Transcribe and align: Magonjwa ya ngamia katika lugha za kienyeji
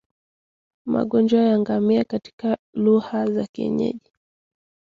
Magonjwa 0.85 1.39
ya 1.41 1.59
ngamia 1.59 2.03
katika 2.03 2.57
lugha 2.73 3.27
za 3.31 3.47
kienyeji 3.51 4.13